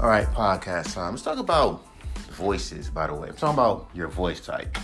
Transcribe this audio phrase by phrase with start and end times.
[0.00, 1.10] All right, podcast time.
[1.10, 1.84] Let's talk about
[2.30, 3.30] voices, by the way.
[3.30, 4.78] I'm talking about your voice type.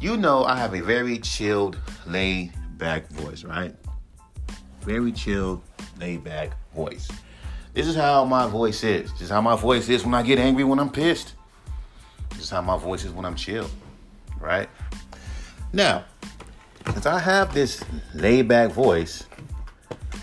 [0.00, 1.76] You know, I have a very chilled,
[2.06, 3.74] laid back voice, right?
[4.80, 5.60] Very chilled,
[6.00, 7.08] laid back voice.
[7.74, 9.12] This is how my voice is.
[9.12, 11.34] This is how my voice is when I get angry, when I'm pissed.
[12.30, 13.68] This is how my voice is when I'm chill,
[14.40, 14.70] right?
[15.74, 16.06] Now,
[16.86, 19.26] since I have this laid back voice,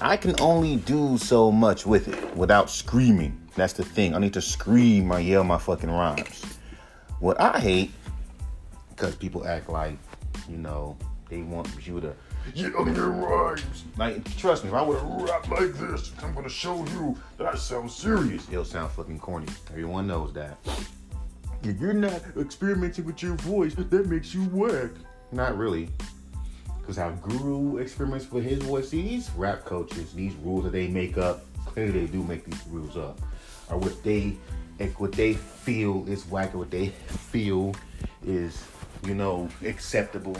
[0.01, 3.44] I can only do so much with it without screaming.
[3.55, 4.13] That's the thing.
[4.13, 6.43] I need to scream or yell my fucking rhymes.
[7.19, 7.91] What I hate,
[8.89, 9.97] because people act like,
[10.49, 10.97] you know,
[11.29, 12.13] they want you to
[12.53, 13.85] yell your rhymes.
[13.97, 17.55] Like, trust me, if I would rap like this, I'm gonna show you that I
[17.55, 18.47] sound serious.
[18.49, 19.47] It'll sound fucking corny.
[19.69, 20.57] Everyone knows that.
[21.63, 24.91] If you're not experimenting with your voice, that makes you whack.
[25.31, 25.89] Not really.
[26.79, 31.17] Because how Guru experiments with his voice, these rap coaches, these rules that they make
[31.17, 33.19] up, clearly they do make these rules up,
[33.69, 34.37] or what they
[34.97, 37.73] what they feel is whack, or what they feel
[38.25, 38.61] is,
[39.05, 40.35] you know, acceptable.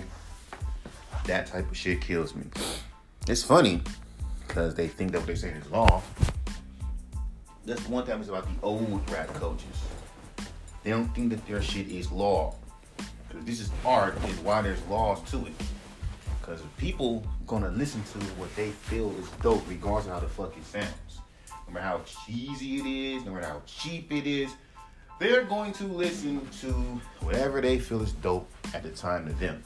[1.25, 2.43] That type of shit kills me.
[3.27, 3.81] It's funny
[4.47, 6.01] because they think that what they're saying is law.
[7.65, 9.81] That's one time it's about the old rap coaches.
[10.83, 12.55] They don't think that their shit is law.
[13.27, 15.53] Because this is art, is why there's laws to it.
[16.39, 20.55] Because people gonna listen to what they feel is dope, regardless of how the fuck
[20.55, 21.21] it sounds.
[21.67, 24.51] No matter how cheesy it is, no matter how cheap it is,
[25.19, 26.67] they're going to listen to
[27.21, 29.63] whatever they feel is dope at the time to them.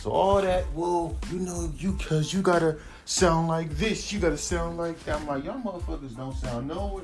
[0.00, 4.38] So all that, well, you know, you cause you gotta sound like this, you gotta
[4.38, 5.20] sound like that.
[5.20, 7.02] I'm like, y'all motherfuckers don't sound no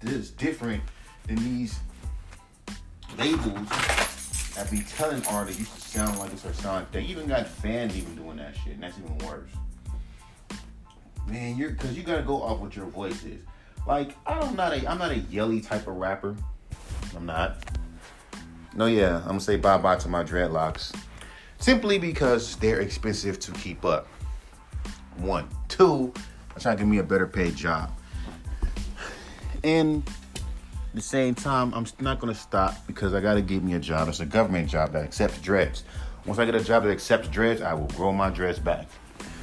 [0.00, 0.82] this different
[1.26, 1.78] than these
[3.18, 3.68] labels
[4.54, 7.96] that be telling artists used to sound like this or sound they even got fans
[7.96, 9.50] even doing that shit, and that's even worse.
[11.26, 13.42] Man, you're cause you gotta go off what your voice is.
[13.86, 16.36] Like, I'm not a I'm not a yelly type of rapper.
[17.16, 17.64] I'm not.
[18.74, 20.94] No, yeah, I'm gonna say bye bye to my dreadlocks.
[21.58, 24.06] Simply because they're expensive to keep up.
[25.16, 25.48] One.
[25.68, 26.12] Two,
[26.54, 27.90] I'm trying to give me a better paid job.
[29.62, 33.80] And at the same time, I'm not gonna stop because I gotta give me a
[33.80, 34.08] job.
[34.08, 35.84] It's a government job that accepts dreads.
[36.26, 38.86] Once I get a job that accepts dreads, I will grow my dreads back.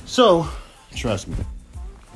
[0.06, 0.48] So,
[0.96, 1.36] trust me,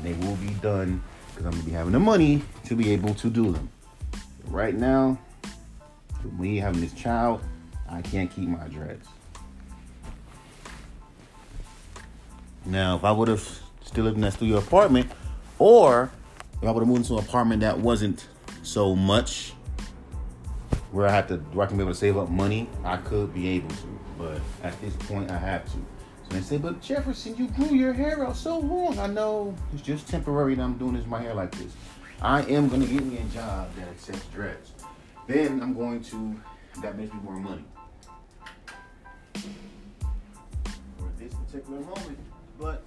[0.02, 3.30] they will be done because I'm gonna be having the money to be able to
[3.30, 3.70] do them.
[4.48, 5.18] Right now,
[6.38, 7.42] me having this child,
[7.90, 9.08] I can't keep my dreads.
[12.66, 15.12] Now, if I would have still lived in that studio apartment,
[15.60, 16.10] or
[16.62, 18.28] if I would have moved into an apartment that wasn't
[18.64, 19.54] so much,
[20.92, 23.34] where I had to, where I can be able to save up money, I could
[23.34, 24.00] be able to.
[24.18, 25.78] But at this point, I have to.
[26.30, 28.98] So they say, but Jefferson, you grew your hair out so long.
[29.00, 31.74] I know it's just temporary that I'm doing this my hair like this.
[32.22, 34.72] I am gonna get me a job that accepts dreads.
[35.28, 36.36] Then I'm going to
[36.82, 37.64] that makes me more money.
[39.34, 42.20] For this particular moment,
[42.60, 42.84] but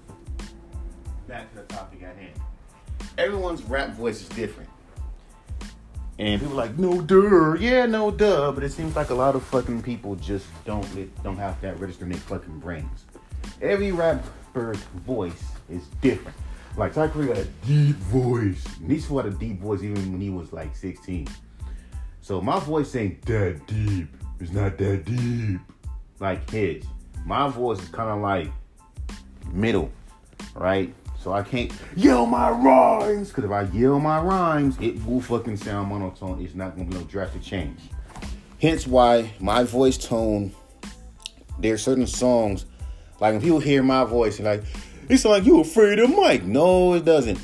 [1.27, 2.35] back to the topic at hand.
[3.17, 4.69] Everyone's rap voice is different.
[6.19, 8.51] And people like, no duh, yeah, no duh.
[8.51, 10.87] But it seems like a lot of fucking people just don't
[11.23, 13.05] don't have that register in their fucking brains.
[13.61, 16.37] Every rapper's voice is different.
[16.77, 18.65] Like Ty got a deep voice.
[18.87, 21.27] He's had a deep voice even when he was like 16.
[22.21, 24.09] So my voice ain't that deep.
[24.39, 25.61] It's not that deep.
[26.21, 26.85] Like his.
[27.25, 28.49] My voice is kind of like
[29.53, 29.91] middle,
[30.55, 30.95] right?
[31.21, 33.33] So I can't yell my rhymes.
[33.33, 36.41] Cause if I yell my rhymes, it will fucking sound monotone.
[36.45, 37.81] It's not gonna be no drastic change.
[38.61, 40.53] Hence why my voice tone,
[41.59, 42.67] there are certain songs,
[43.21, 44.63] like when people hear my voice and like,
[45.09, 46.45] it's like you afraid of Mike.
[46.45, 47.39] No, it doesn't.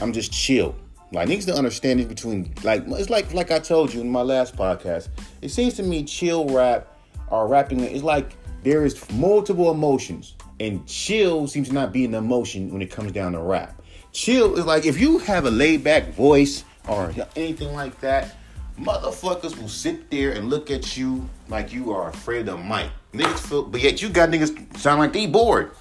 [0.00, 0.74] I'm just chill.
[1.10, 4.20] Like niggas don't understand it between like it's like like I told you in my
[4.20, 5.08] last podcast.
[5.40, 6.86] It seems to me chill rap
[7.28, 12.14] or rapping is like there is multiple emotions, and chill seems to not be an
[12.14, 13.80] emotion when it comes down to rap.
[14.12, 18.36] Chill is like if you have a laid back voice or anything like that,
[18.80, 22.90] motherfuckers will sit there and look at you like you are afraid of Mike.
[23.12, 25.72] Niggas feel, but yet you got niggas sound like they bored.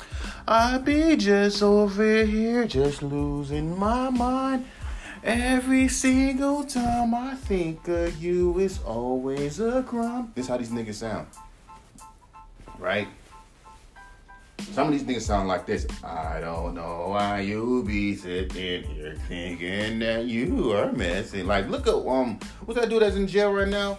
[0.47, 4.65] I be just over here, just losing my mind.
[5.23, 10.31] Every single time I think of you, it's always a crime.
[10.35, 11.27] This how these niggas sound
[12.79, 13.07] right?
[14.59, 15.87] Some of these niggas sound like this.
[16.03, 21.47] I don't know why you be sitting here thinking that you are messing.
[21.47, 23.97] Like, look at um, what's that dude that's in jail right now?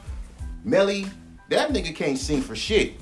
[0.65, 1.07] Melly.
[1.49, 2.95] That nigga can't sing for shit.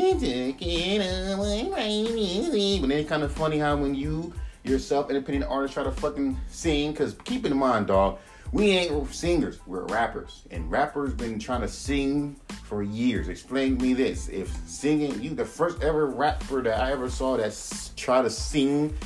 [2.81, 4.33] but then it's kind of funny how when you
[4.63, 6.95] yourself, independent artist, try to fucking sing.
[6.95, 8.19] Cause keep in mind, dog,
[8.53, 10.43] we ain't singers, we're rappers.
[10.51, 13.29] And rappers been trying to sing for years.
[13.29, 14.29] Explain me this.
[14.29, 18.97] If singing, you the first ever rapper that I ever saw that try to sing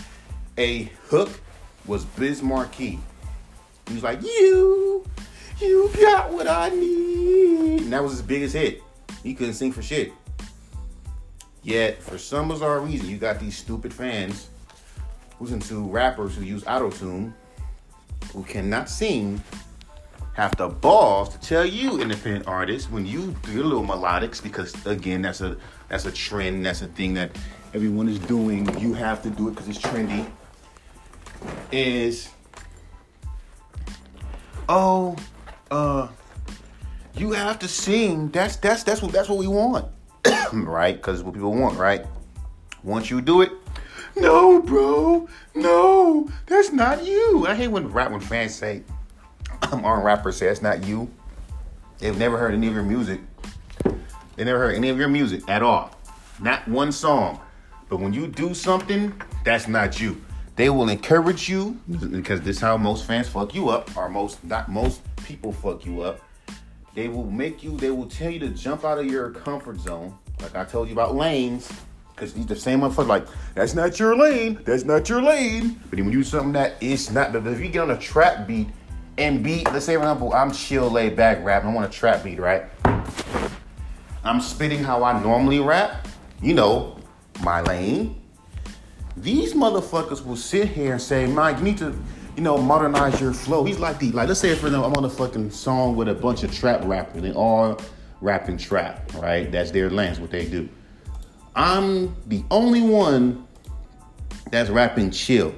[0.59, 1.41] a hook
[1.87, 3.01] was Biz Markie.
[3.89, 5.05] He was like, you,
[5.61, 7.83] you got what I need.
[7.83, 8.83] And that was his biggest hit.
[9.25, 10.13] He couldn't sing for shit.
[11.65, 14.49] Yet, for some bizarre reason, you got these stupid fans
[15.39, 17.33] who's into rappers who use autotune
[18.33, 19.43] who cannot sing
[20.35, 24.75] have the balls to tell you independent artists when you do your little melodics because
[24.87, 25.57] again that's a
[25.89, 27.37] that's a trend that's a thing that
[27.75, 28.67] everyone is doing.
[28.79, 30.31] You have to do it because it's trendy.
[31.71, 32.31] Is
[34.69, 35.17] oh
[35.71, 36.09] uh
[37.15, 38.29] you have to sing.
[38.31, 39.87] That's that's that's what that's what we want
[40.53, 40.97] right?
[40.97, 42.07] Because what people want right?
[42.83, 43.53] Once you do it
[44.17, 45.29] no, bro.
[45.55, 47.47] No, that's not you.
[47.47, 48.83] I hate when rap when fans say,
[49.71, 51.11] um, our rappers say that's not you.
[51.99, 53.21] They've never heard any of your music.
[54.37, 55.97] They never heard any of your music at all.
[56.41, 57.41] Not one song.
[57.89, 59.13] But when you do something,
[59.45, 60.21] that's not you.
[60.57, 61.79] They will encourage you
[62.11, 65.87] because this is how most fans fuck you up, or most not most people fuck
[65.87, 66.21] you up.
[66.95, 67.77] They will make you.
[67.77, 70.95] They will tell you to jump out of your comfort zone, like I told you
[70.95, 71.71] about lanes.
[72.17, 73.07] Cause he's the same motherfucker.
[73.07, 74.61] Like that's not your lane.
[74.65, 75.81] That's not your lane.
[75.91, 77.33] But when you do something that is not.
[77.33, 78.69] But if you get on a trap beat
[79.19, 81.65] and beat, let's say for example, I'm chill, laid back rap.
[81.65, 82.65] I want a trap beat, right?
[84.25, 86.07] I'm spitting how I normally rap.
[86.41, 86.99] You know,
[87.43, 88.21] my lane.
[89.17, 91.95] These motherfuckers will sit here and say, Mike, you need to,
[92.37, 93.65] you know, modernize your flow.
[93.65, 94.29] He's like the like.
[94.29, 97.23] Let's say for example, I'm on a fucking song with a bunch of trap rappers.
[97.23, 97.79] They all
[98.21, 99.51] rapping trap, right?
[99.51, 100.21] That's their lane.
[100.21, 100.69] What they do.
[101.55, 103.47] I'm the only one
[104.51, 105.55] that's rapping chill.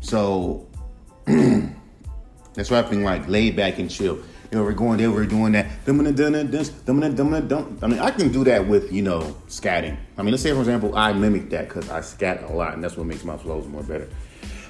[0.00, 0.66] So
[1.26, 4.18] that's rapping like laid back and chill.
[4.50, 5.66] You know, we're going there, we're doing that.
[5.86, 9.98] I mean, I can do that with, you know, scatting.
[10.16, 12.82] I mean, let's say, for example, I mimic that because I scat a lot, and
[12.82, 14.08] that's what makes my flows more better.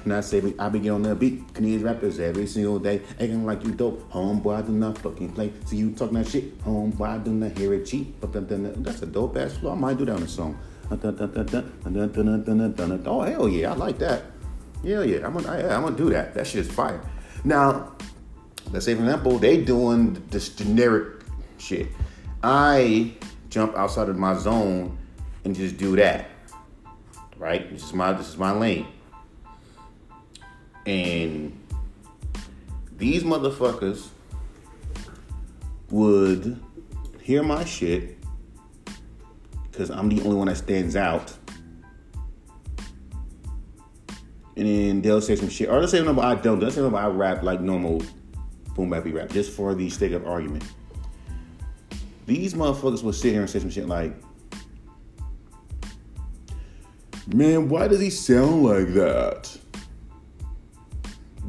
[0.03, 3.63] And I say, I be on the beat, Canadian rappers every single day, acting like
[3.65, 4.09] you dope.
[4.11, 5.51] Homeboy, I do not fucking play.
[5.65, 6.57] See you talking that shit.
[6.63, 8.19] Homeboy, I do not hear it cheap.
[8.21, 9.71] But that's a dope ass flow.
[9.71, 10.57] I might do that on a song.
[10.91, 10.97] Oh
[13.21, 14.23] hell yeah, I like that.
[14.83, 16.33] Hell yeah, I'm gonna, I, I'm gonna do that.
[16.33, 17.01] That shit is fire.
[17.43, 17.91] Now,
[18.71, 21.23] let's say for example, they doing this generic
[21.57, 21.89] shit.
[22.41, 23.13] I
[23.49, 24.97] jump outside of my zone
[25.43, 26.29] and just do that.
[27.37, 27.69] Right?
[27.71, 28.87] This is my this is my lane.
[30.89, 31.55] And
[32.97, 34.07] these motherfuckers
[35.91, 36.59] would
[37.21, 38.17] hear my shit
[39.71, 41.31] because I'm the only one that stands out.
[44.57, 45.69] And then they'll say some shit.
[45.69, 46.59] Or let's say no, I don't.
[46.59, 48.01] Let's say no, I rap like normal
[48.75, 50.63] boom bappy rap, just for the sake of argument.
[52.25, 54.15] These motherfuckers will sit here and say some shit like,
[57.31, 59.55] Man, why does he sound like that?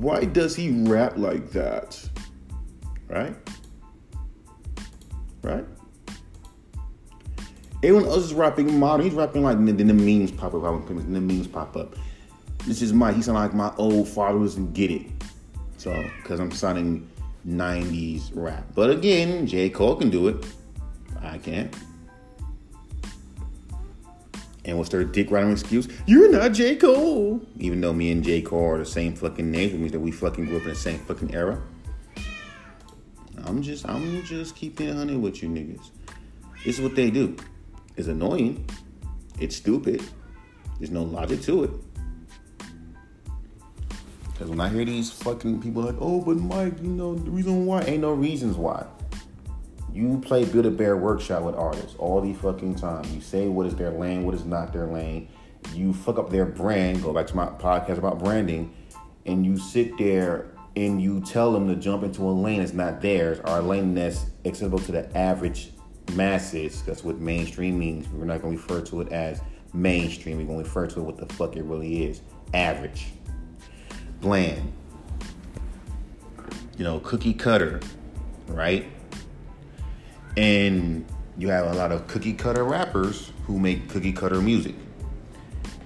[0.01, 2.03] Why does he rap like that?
[3.09, 3.37] Right?
[5.43, 5.65] Right?
[7.83, 9.05] Everyone else is rapping modern.
[9.05, 10.87] He's rapping like then the memes pop up.
[10.87, 11.97] Then the memes pop up.
[12.67, 13.13] This is my.
[13.13, 15.07] He sound like my old father doesn't get it.
[15.77, 15.93] So,
[16.23, 17.11] because I'm sounding
[17.47, 18.65] 90s rap.
[18.75, 19.71] But again, J.
[19.71, 20.47] Cole can do it.
[21.23, 21.75] I can't.
[24.65, 25.89] And what's their dick riding excuse?
[26.07, 26.77] You're not J.
[26.77, 27.41] Cole.
[27.59, 28.43] Even though me and J.
[28.43, 30.75] Cole are the same fucking names, which means that we fucking grew up in the
[30.75, 31.61] same fucking era.
[33.45, 35.91] I'm just, I'm just keeping it honey with you niggas.
[36.65, 37.37] This is what they do.
[37.97, 38.69] It's annoying.
[39.39, 40.03] It's stupid.
[40.79, 41.71] There's no logic to it.
[44.33, 47.67] Because when I hear these fucking people like, oh, but Mike, you know, the reason
[47.67, 48.87] why ain't no reasons why.
[49.93, 53.05] You play Build a Bear Workshop with artists all the fucking time.
[53.13, 55.29] You say what is their lane, what is not their lane.
[55.75, 57.03] You fuck up their brand.
[57.03, 58.73] Go back to my podcast about branding,
[59.27, 63.01] and you sit there and you tell them to jump into a lane that's not
[63.01, 65.73] theirs, or a lane that's accessible to the average
[66.15, 66.83] masses.
[66.83, 68.09] That's what mainstream means.
[68.09, 69.41] We're not going to refer to it as
[69.75, 70.39] mainstream.
[70.39, 72.21] We're going to refer to it what the fuck it really is:
[72.55, 73.09] average,
[74.21, 74.73] bland.
[76.79, 77.81] You know, cookie cutter,
[78.47, 78.87] right?
[80.41, 81.05] And
[81.37, 84.75] you have a lot of cookie cutter rappers who make cookie cutter music.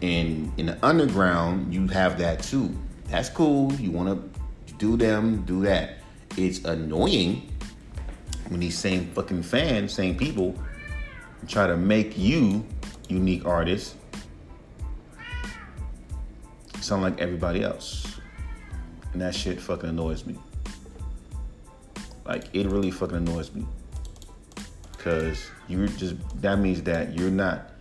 [0.00, 2.72] And in the underground, you have that too.
[3.06, 3.72] That's cool.
[3.72, 5.98] You want to do them, do that.
[6.36, 7.52] It's annoying
[8.48, 10.54] when these same fucking fans, same people,
[11.48, 12.64] try to make you
[13.08, 13.96] unique artists
[16.80, 18.20] sound like everybody else.
[19.14, 20.38] And that shit fucking annoys me.
[22.24, 23.66] Like it really fucking annoys me.
[25.04, 27.72] Cause you're just that means that you're not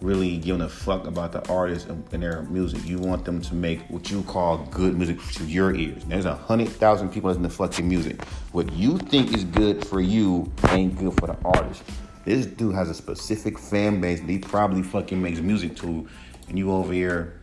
[0.00, 2.86] really giving a fuck about the artist and their music.
[2.86, 6.04] You want them to make what you call good music to your ears.
[6.04, 8.22] There's a hundred thousand people listening to fucking music.
[8.52, 11.82] What you think is good for you ain't good for the artist.
[12.24, 16.06] This dude has a specific fan base that he probably fucking makes music to,
[16.48, 17.40] and you over here.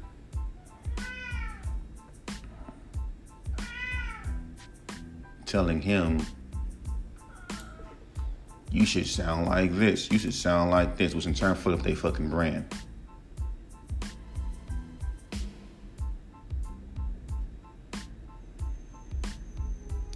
[5.46, 6.26] Telling him
[8.72, 10.12] you should sound like this.
[10.12, 12.66] You should sound like this, which in turn up their fucking brand.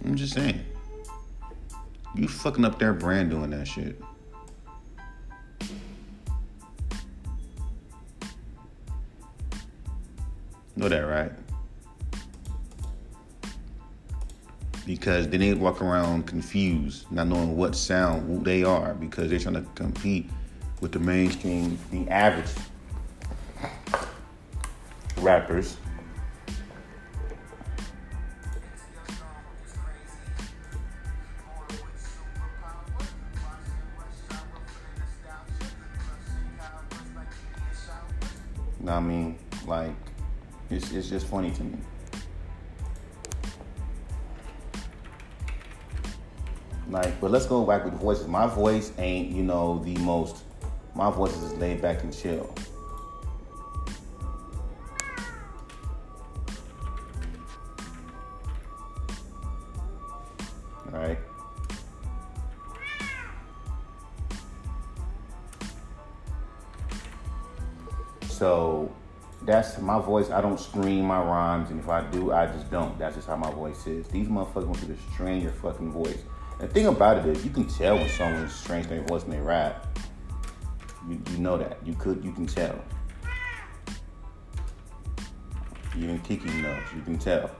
[0.04, 0.60] I'm just saying.
[2.14, 4.00] You fucking up their brand doing that shit.
[10.76, 11.31] Know that, right?
[15.02, 19.56] Because then they walk around confused, not knowing what sound they are because they're trying
[19.56, 20.30] to compete
[20.80, 22.46] with the mainstream, the average
[25.16, 25.76] rappers.
[38.86, 39.90] I mean, like,
[40.70, 41.78] it's, it's just funny to me.
[46.92, 48.28] Like, but let's go back with the voices.
[48.28, 50.44] My voice ain't, you know, the most.
[50.94, 52.54] My voice is laid back and chill.
[60.90, 61.16] Right.
[68.28, 68.94] So
[69.40, 70.28] that's my voice.
[70.28, 72.98] I don't scream my rhymes, and if I do, I just don't.
[72.98, 74.06] That's just how my voice is.
[74.08, 76.18] These motherfuckers want you to strain your fucking voice.
[76.62, 79.42] The thing about it is, you can tell when someone's strange their voice when they
[79.42, 79.98] rap.
[81.08, 81.84] You, you know that.
[81.84, 82.24] You could.
[82.24, 82.80] You can tell.
[85.98, 86.84] Even Kiki knows.
[86.94, 87.50] You can tell.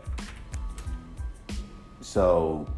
[2.00, 2.73] So.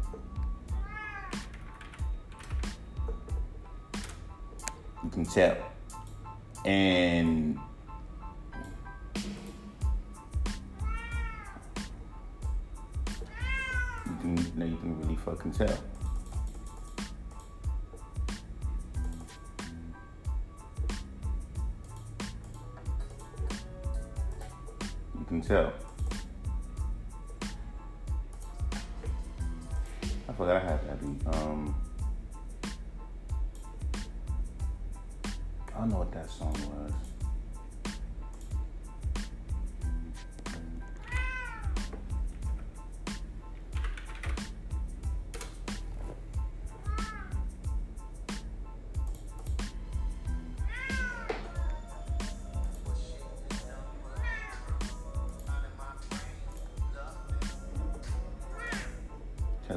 [5.03, 5.57] You can tell.
[6.65, 7.59] And
[14.07, 15.77] you can you can really fucking tell.
[25.47, 25.71] Tell.
[30.27, 31.27] I forgot I had that beat.
[31.27, 31.75] Um,
[35.67, 37.14] I don't know what that song was.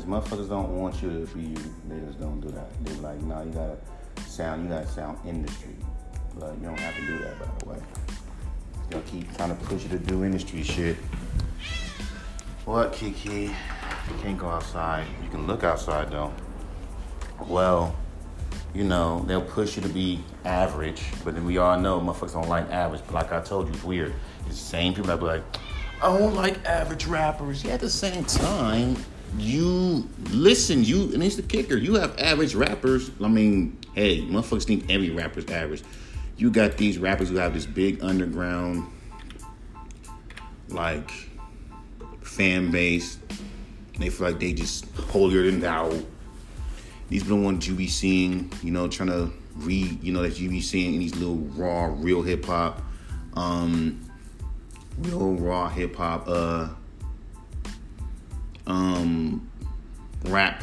[0.09, 1.75] Motherfuckers don't want you to be you.
[1.89, 2.71] They just don't do that.
[2.83, 3.77] They're like, no, you gotta
[4.27, 5.77] sound, you gotta sound industry.
[6.39, 7.79] But you don't have to do that, by the way.
[8.89, 10.97] They'll keep trying to push you to do industry shit.
[12.65, 13.31] What, Kiki?
[13.31, 15.07] You can't go outside.
[15.23, 16.33] You can look outside, though.
[17.47, 17.95] Well,
[18.75, 22.49] you know, they'll push you to be average, but then we all know motherfuckers don't
[22.49, 23.03] like average.
[23.07, 24.15] But like I told you, it's weird.
[24.47, 25.43] It's the same people that be like,
[26.03, 27.65] I don't like average rappers.
[27.65, 28.97] Yeah, at the same time,
[29.37, 31.77] you listen, you and it's the kicker.
[31.77, 33.11] You have average rappers.
[33.23, 35.83] I mean, hey, motherfuckers think every rapper's average.
[36.37, 38.87] You got these rappers who have this big underground,
[40.69, 41.11] like,
[42.21, 43.19] fan base.
[43.99, 45.93] they feel like they just holier than thou.
[47.09, 50.39] These are the ones you be seeing, you know, trying to read, you know, that
[50.39, 52.83] you be seeing in these little raw, real hip hop,
[53.35, 54.09] um,
[54.99, 56.69] real raw hip hop, uh,
[58.69, 59.51] um,
[60.27, 60.63] rap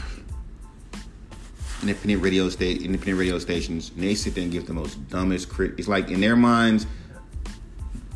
[1.81, 5.49] independent radio state independent radio stations and they sit there and give the most dumbest
[5.49, 6.87] crit it's like in their minds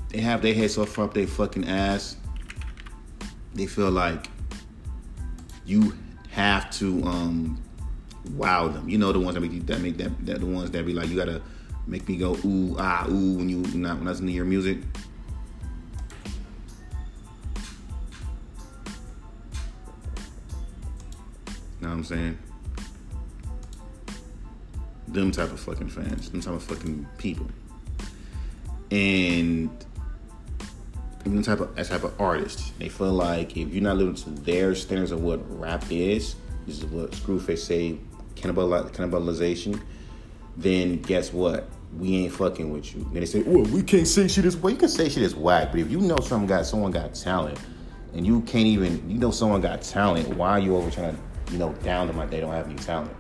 [0.10, 2.16] they have their head so far up their fucking ass
[3.54, 4.28] they feel like
[5.66, 5.94] you
[6.30, 7.62] have to um
[8.36, 8.88] wow them.
[8.88, 11.10] You know the ones that make that make that, that the ones that be like
[11.10, 11.42] you gotta
[11.88, 14.80] make me go ooh ah ooh when you not when I listen to your music
[21.90, 22.38] know what I'm saying?
[25.08, 27.48] Them type of fucking fans, them type of fucking people.
[28.92, 29.70] And
[31.26, 32.78] the type of that type of artist.
[32.80, 36.80] They feel like if you're not living to their standards of what rap is, this
[36.80, 38.00] is what Screwface say,
[38.36, 39.82] cannibalization.
[40.58, 41.68] Then guess what?
[41.98, 43.04] We ain't fucking with you.
[43.06, 44.72] Then they say, well, we can't say shit is well.
[44.72, 47.60] You can say shit is whack, but if you know someone got someone got talent,
[48.14, 51.22] and you can't even you know someone got talent, why are you over trying to
[51.52, 53.16] you know down them like they don't have any talent?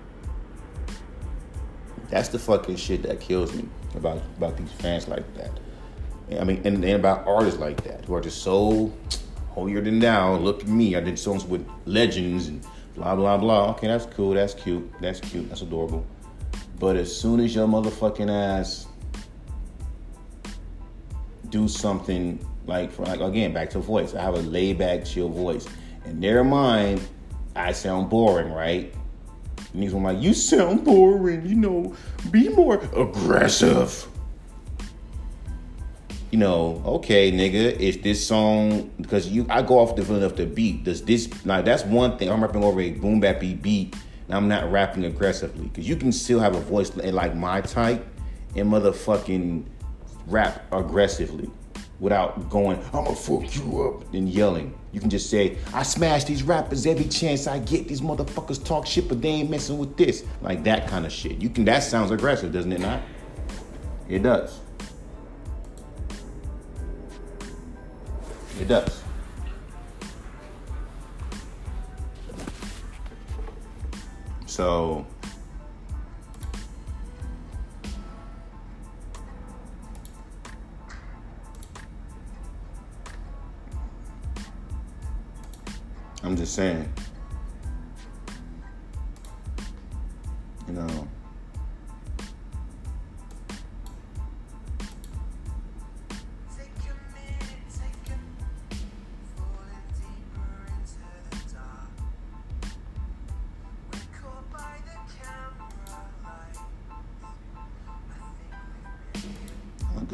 [2.09, 5.51] That's the fucking shit that kills me about about these fans like that.
[6.39, 8.91] I mean, and, and about artists like that who are just so
[9.49, 10.35] holier than thou.
[10.35, 13.71] Look at me, I did songs with legends and blah blah blah.
[13.71, 16.05] Okay, that's cool, that's cute, that's cute, that's adorable.
[16.79, 18.87] But as soon as your motherfucking ass
[21.49, 24.13] do something like, for, like again, back to voice.
[24.13, 25.67] I have a laid back, chill voice.
[26.05, 27.01] In their mind,
[27.59, 28.93] I sound boring, right?
[29.73, 31.95] And are like, you sound boring, you know,
[32.31, 34.07] be more aggressive
[36.31, 40.35] you know, okay, nigga, is this song because you I go off the feeling of
[40.35, 40.83] the beat.
[40.83, 43.95] Does this like that's one thing I'm rapping over a boom bap beat
[44.27, 48.05] and I'm not rapping aggressively because you can still have a voice like my type
[48.55, 49.65] and motherfucking
[50.27, 51.49] rap aggressively
[51.99, 54.73] without going, I'ma fuck you up and yelling.
[54.91, 57.87] You can just say, I smash these rappers every chance I get.
[57.87, 60.23] These motherfuckers talk shit, but they ain't messing with this.
[60.41, 61.41] Like that kind of shit.
[61.41, 63.01] You can that sounds aggressive, doesn't it not?
[64.07, 64.59] It does.
[68.59, 69.03] It does.
[74.47, 75.05] So
[86.29, 86.87] I'm just saying.
[90.67, 91.07] You know.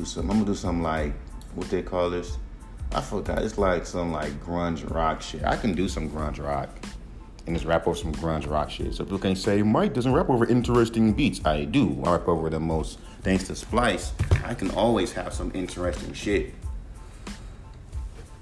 [0.05, 0.29] something.
[0.29, 1.13] I'm gonna do something like
[1.55, 2.37] what they call this.
[2.95, 3.43] I forgot.
[3.43, 5.43] It's like some like grunge rock shit.
[5.43, 6.69] I can do some grunge rock
[7.45, 8.93] and just rap over some grunge rock shit.
[8.93, 11.45] So people can say Mike doesn't rap over interesting beats.
[11.45, 12.01] I do.
[12.05, 12.99] I rap over the most.
[13.21, 14.13] Thanks to Splice,
[14.45, 16.53] I can always have some interesting shit.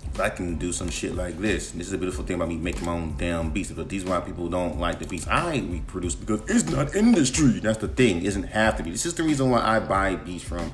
[0.03, 2.57] If I can do some shit like this, this is a beautiful thing about me
[2.57, 3.71] making my own damn beats.
[3.71, 7.59] But these why people don't like the beats I reproduce because it's not industry.
[7.59, 8.17] That's the thing.
[8.21, 8.91] It doesn't have to be.
[8.91, 10.71] This is the reason why I buy beats from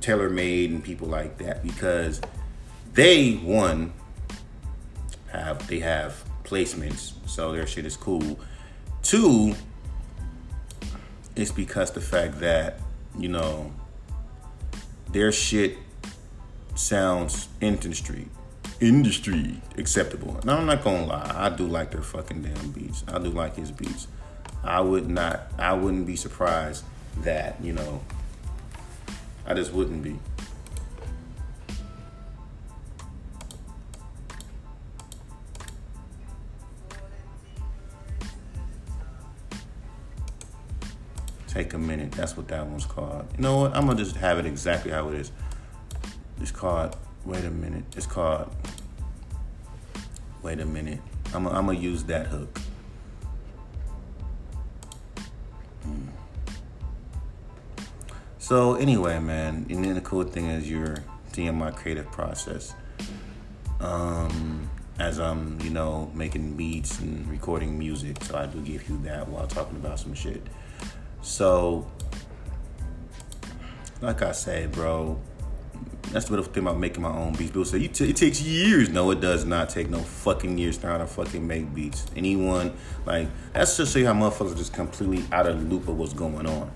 [0.00, 2.20] TaylorMade and people like that because
[2.94, 3.92] they one
[5.30, 8.38] have they have placements, so their shit is cool.
[9.02, 9.54] Two,
[11.34, 12.78] it's because the fact that
[13.18, 13.72] you know
[15.10, 15.76] their shit
[16.74, 18.28] sounds industry
[18.80, 20.40] industry acceptable.
[20.44, 23.04] Now I'm not gonna lie, I do like their fucking damn beats.
[23.06, 24.08] I do like his beats.
[24.64, 26.84] I would not I wouldn't be surprised
[27.20, 28.02] that, you know,
[29.46, 30.18] I just wouldn't be.
[41.52, 42.12] Take a minute.
[42.12, 43.26] That's what that one's called.
[43.36, 43.76] You know what?
[43.76, 45.32] I'm gonna just have it exactly how it is.
[46.40, 46.96] It's called.
[47.26, 47.84] Wait a minute.
[47.94, 48.54] It's called.
[50.42, 51.00] Wait a minute.
[51.34, 52.58] I'm gonna, I'm use that hook.
[58.38, 62.74] So anyway, man, and then the cool thing is you're seeing my creative process.
[63.78, 68.98] Um, as I'm, you know, making beats and recording music, so I do give you
[69.04, 70.46] that while talking about some shit.
[71.22, 71.86] So,
[74.00, 75.20] like I said, bro,
[76.10, 77.50] that's the thing about making my own beats.
[77.50, 78.88] People say it takes years.
[78.90, 82.06] No, it does not take no fucking years how to fucking make beats.
[82.16, 82.74] Anyone
[83.06, 86.46] like that's just show you how motherfuckers just completely out of loop of what's going
[86.46, 86.70] on.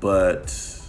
[0.00, 0.80] But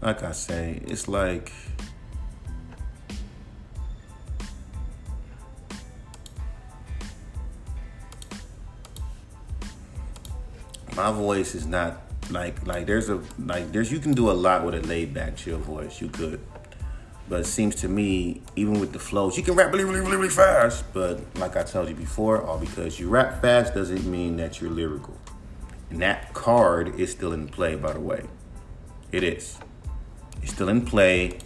[0.00, 1.52] like I say, it's like
[10.96, 14.64] my voice is not like like there's a like there's you can do a lot
[14.64, 16.00] with a laid back chill voice.
[16.00, 16.40] You could.
[17.28, 20.16] But it seems to me, even with the flows, you can rap really, really, really,
[20.16, 20.84] really fast.
[20.94, 24.70] But like I told you before, all because you rap fast doesn't mean that you're
[24.70, 25.16] lyrical.
[25.90, 28.24] And that card is still in play, by the way.
[29.12, 29.58] It is.
[30.42, 31.38] It's still in play.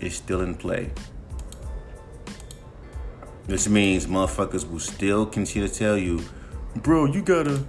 [0.00, 0.90] It's still in play.
[3.46, 6.22] This means motherfuckers will still continue to tell you,
[6.76, 7.62] bro, you gotta.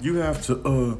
[0.00, 0.96] You have to, uh,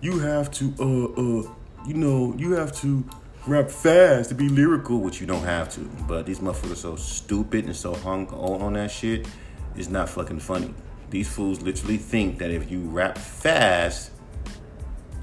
[0.00, 1.54] you have to, uh, uh,
[1.86, 3.04] you know, you have to
[3.46, 5.80] rap fast to be lyrical, which you don't have to.
[6.08, 9.26] But these motherfuckers are so stupid and so hung on, on that shit,
[9.76, 10.72] it's not fucking funny.
[11.10, 14.10] These fools literally think that if you rap fast,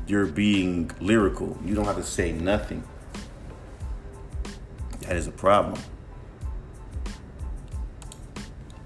[0.08, 1.58] you're being lyrical.
[1.66, 2.84] You don't have to say nothing.
[5.02, 5.82] That is a problem.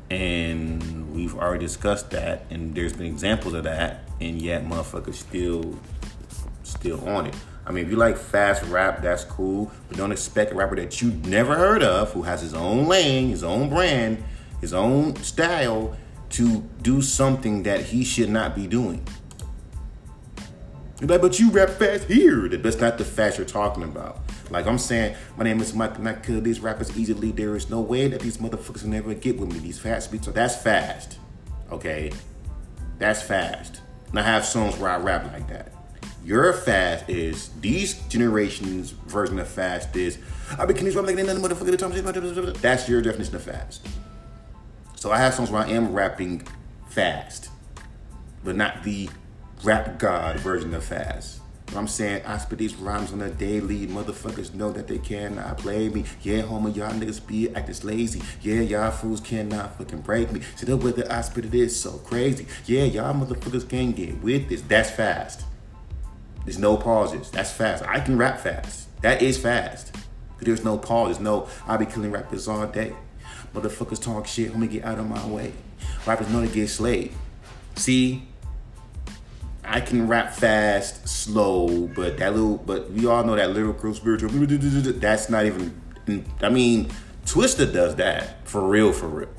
[0.10, 5.78] And we've already discussed that, and there's been examples of that, and yet motherfuckers still
[6.64, 7.36] still on it.
[7.66, 11.02] I mean, if you like fast rap, that's cool, but don't expect a rapper that
[11.02, 14.24] you never heard of, who has his own lane, his own brand,
[14.62, 15.98] his own style,
[16.30, 19.06] to do something that he should not be doing.
[21.00, 22.48] You're like, but you rap fast here.
[22.50, 24.20] That's not the fast you're talking about.
[24.50, 27.32] Like I'm saying, my name is Mike, and I kill these rappers easily.
[27.32, 29.60] There is no way that these motherfuckers will never get with me.
[29.60, 31.20] These fast beats, so that's fast.
[31.72, 32.12] Okay?
[32.98, 33.82] That's fast.
[34.10, 35.74] And I have songs where I rap like that.
[36.24, 40.18] Your fast is these generations' version of fast is
[40.58, 42.58] I be killing these rap like nothing motherfucker.
[42.62, 43.88] That's your definition of fast.
[44.96, 46.48] So I have songs where I am rapping
[46.90, 47.50] fast,
[48.44, 49.10] but not the
[49.64, 51.42] rap god version of fast.
[51.76, 53.88] I'm saying I spit these rhymes on a daily.
[53.88, 56.06] Motherfuckers know that they cannot play me.
[56.22, 58.22] Yeah, homie, y'all niggas be acting lazy.
[58.42, 60.42] Yeah, y'all fools cannot fucking break me.
[60.56, 62.46] See the way that I spit it is so crazy.
[62.66, 64.62] Yeah, y'all motherfuckers can't get with this.
[64.62, 65.44] That's fast.
[66.46, 67.32] There's no pauses.
[67.32, 67.84] That's fast.
[67.84, 68.88] I can rap fast.
[69.02, 69.96] That is fast.
[70.40, 71.08] There's no pause.
[71.08, 72.94] There's no, I be killing rappers all day.
[73.56, 74.54] Motherfuckers talk shit.
[74.54, 75.54] Homie, get out of my way.
[76.06, 77.14] Rappers know to get slayed.
[77.76, 78.28] See,
[79.64, 84.30] I can rap fast, slow, but that little, but we all know that lyrical, spiritual.
[84.30, 85.82] That's not even.
[86.42, 86.92] I mean,
[87.26, 89.30] Twista does that for real, for real.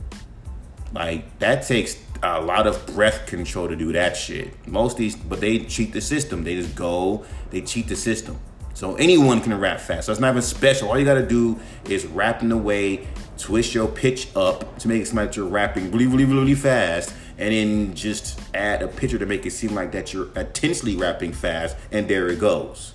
[0.93, 4.67] Like that takes a lot of breath control to do that shit.
[4.67, 6.43] Most these, but they cheat the system.
[6.43, 8.39] They just go, they cheat the system.
[8.75, 10.07] So anyone can rap fast.
[10.07, 10.91] So it's not even special.
[10.91, 13.07] All you gotta do is rap in a way,
[13.39, 17.15] twist your pitch up to make it seem like you're rapping really, really, really fast
[17.39, 21.33] and then just add a picture to make it seem like that you're intensely rapping
[21.33, 22.95] fast, and there it goes.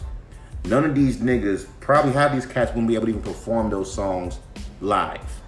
[0.66, 3.94] None of these niggas, probably half these cats wouldn't be able to even perform those
[3.94, 4.40] songs
[4.80, 5.42] live.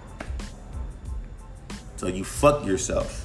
[1.96, 3.23] So you fuck yourself.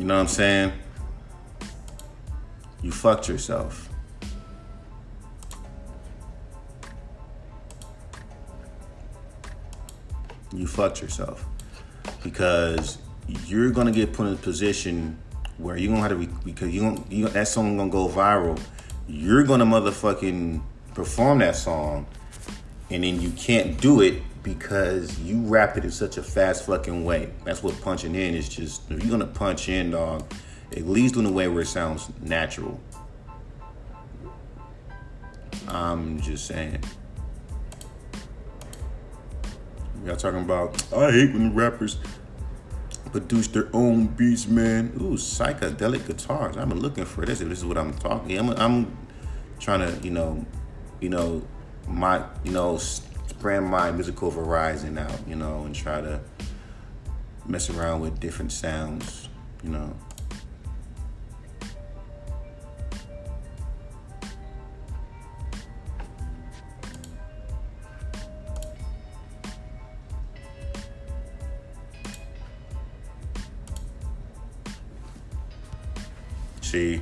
[0.00, 0.72] You know what I'm saying?
[2.82, 3.90] you fucked yourself.
[10.54, 11.44] You fucked yourself
[12.24, 12.96] because
[13.46, 15.18] you're gonna get put in a position
[15.58, 18.58] where you're gonna have to because you don't you, that song gonna go viral.
[19.06, 20.62] You're gonna motherfucking
[20.94, 22.06] perform that song,
[22.88, 27.04] and then you can't do it because you rap it in such a fast fucking
[27.04, 27.30] way.
[27.44, 28.48] That's what punching in is.
[28.48, 30.24] Just if you're gonna punch in, dog
[30.76, 32.80] at least in a way where it sounds natural.
[35.68, 36.82] I'm just saying.
[40.04, 41.98] Y'all talking about, I hate when rappers
[43.12, 44.92] produce their own beats, man.
[44.96, 46.56] Ooh, psychedelic guitars.
[46.56, 47.40] I've been looking for this.
[47.40, 48.98] If this is what I'm talking, I'm, I'm
[49.58, 50.44] trying to, you know,
[51.00, 51.42] you know,
[51.86, 52.78] my, you know,
[53.40, 56.20] spread my musical horizon out, you know, and try to
[57.46, 59.30] mess around with different sounds,
[59.64, 59.96] you know.
[76.60, 77.00] See?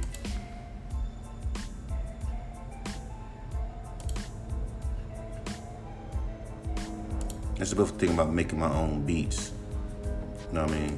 [7.58, 9.50] That's the beautiful thing about making my own beats.
[10.46, 10.96] You know what I mean?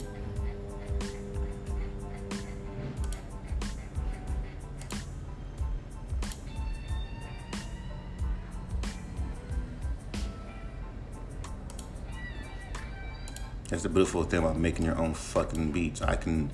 [13.71, 16.03] That's the beautiful thing about making your own fucking beats.
[16.03, 16.51] I can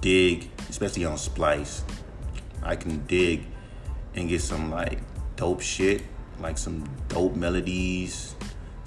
[0.00, 1.84] dig, especially on Splice.
[2.60, 3.46] I can dig
[4.16, 4.98] and get some like
[5.36, 6.02] dope shit,
[6.40, 8.34] like some dope melodies,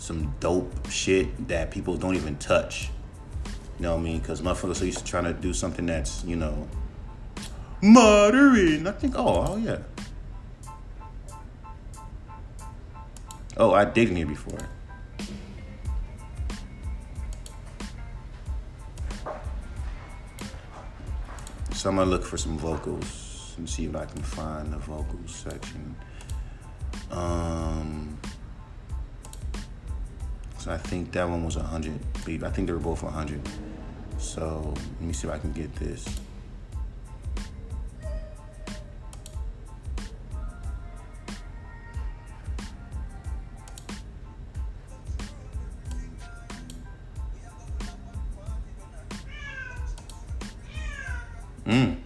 [0.06, 2.92] some dope shit that people don't even touch.
[3.78, 4.20] You know what I mean?
[4.20, 6.68] Because motherfuckers are used to trying to do something that's, you know,
[7.82, 8.86] modern.
[8.88, 9.80] I think, oh, oh yeah.
[13.58, 14.60] Oh, I did here before.
[21.74, 25.34] So I'm gonna look for some vocals and see if I can find the vocals
[25.34, 25.96] section.
[27.12, 28.18] Um
[30.66, 31.94] so I think that one was 100
[32.26, 32.44] beat.
[32.44, 33.40] I think they were both 100.
[34.18, 36.08] So let me see if I can get this.
[51.68, 51.98] Mm.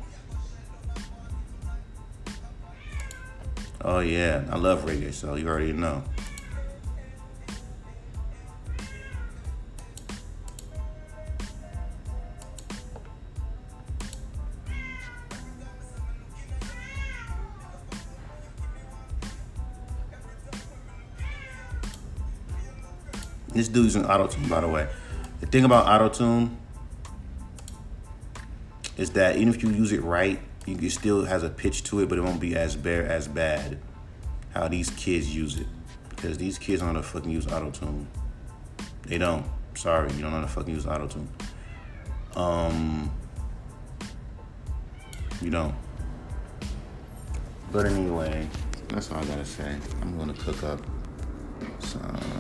[3.86, 6.04] Oh yeah, I love reggae, so you already know.
[23.60, 24.88] This dude's an auto tune, by the way.
[25.42, 26.58] The thing about auto tune
[28.96, 32.08] is that even if you use it right, it still has a pitch to it,
[32.08, 33.78] but it won't be as bare as bad
[34.54, 35.68] how these kids use it.
[36.08, 38.08] Because these kids don't know how to fucking use auto tune.
[39.02, 39.46] They don't.
[39.76, 41.28] Sorry, you don't know how to fucking use auto tune.
[42.38, 43.12] Um,
[45.42, 45.76] you don't.
[47.74, 48.48] But anyway,
[48.88, 49.76] that's all I gotta say.
[50.02, 50.80] I'm gonna cook up
[51.80, 52.39] some